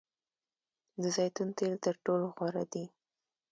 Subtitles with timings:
[1.01, 2.85] د زیتون تیل تر ټولو غوره دي.